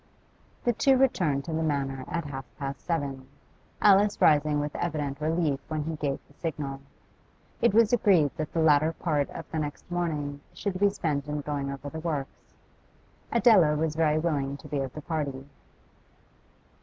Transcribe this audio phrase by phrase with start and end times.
[0.63, 3.27] The two returned to the Manor at half past seven,
[3.83, 6.81] Alice rising with evident relief when he gave the signal.
[7.61, 11.41] It was agreed that the latter part of the next morning should be spent in
[11.41, 12.55] going over the works.
[13.31, 15.45] Adela was very willing to be of the party.